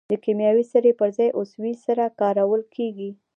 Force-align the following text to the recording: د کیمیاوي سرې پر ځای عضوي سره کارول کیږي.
د 0.09 0.13
کیمیاوي 0.23 0.63
سرې 0.71 0.91
پر 0.99 1.09
ځای 1.17 1.29
عضوي 1.39 1.73
سره 1.85 2.03
کارول 2.19 2.61
کیږي. 2.75 3.09